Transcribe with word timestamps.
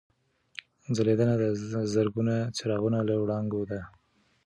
ځلېدنه 0.95 1.33
د 1.41 1.43
زرګونو 1.93 2.35
څراغونو 2.57 2.99
له 3.09 3.15
وړانګو 3.21 3.61
ده. 3.71 3.81